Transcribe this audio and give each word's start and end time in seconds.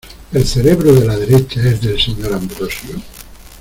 ¿El 0.33 0.47
cerebro 0.47 0.93
de 0.95 1.05
la 1.05 1.15
derecha 1.15 1.59
es 1.59 1.65
el 1.73 1.79
del 1.79 2.01
señor 2.01 2.33
Ambrosio? 2.33 2.95